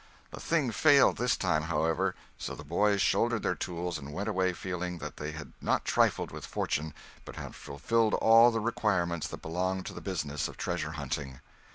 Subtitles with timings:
[0.31, 4.51] The thing failed this time, however, so the boys shouldered their tools and went away
[4.51, 9.43] feeling that they had not trifled with fortune, but had fulfilled all the requirements that
[9.43, 11.39] belong to the business of treasure hunting.